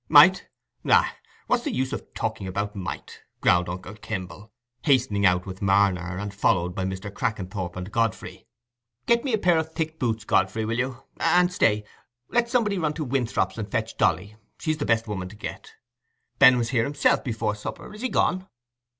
[0.09, 0.47] "Might?
[0.83, 6.33] aye—what's the use of talking about might?" growled uncle Kimble, hastening out with Marner, and
[6.33, 7.13] followed by Mr.
[7.13, 8.47] Crackenthorp and Godfrey.
[9.05, 11.03] "Get me a pair of thick boots, Godfrey, will you?
[11.19, 11.83] And stay,
[12.29, 15.73] let somebody run to Winthrop's and fetch Dolly—she's the best woman to get.
[16.39, 18.47] Ben was here himself before supper; is he gone?"